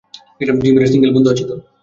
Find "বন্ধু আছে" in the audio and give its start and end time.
1.13-1.45